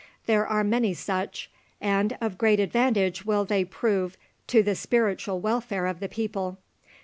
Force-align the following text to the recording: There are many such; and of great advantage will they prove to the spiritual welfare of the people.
There 0.25 0.47
are 0.47 0.63
many 0.63 0.95
such; 0.95 1.51
and 1.79 2.17
of 2.19 2.39
great 2.39 2.59
advantage 2.59 3.23
will 3.23 3.45
they 3.45 3.63
prove 3.63 4.17
to 4.47 4.63
the 4.63 4.73
spiritual 4.73 5.39
welfare 5.39 5.85
of 5.85 5.99
the 5.99 6.09
people. 6.09 6.57